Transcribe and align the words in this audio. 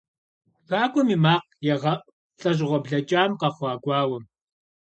ТхакӀуэм 0.67 1.07
и 1.15 1.17
макъ 1.23 1.49
егъэӀу 1.73 2.05
лӀэщӀыгъуэ 2.39 2.79
блэкӀам 2.83 3.31
къэхъуа 3.39 3.73
гуауэм. 3.83 4.23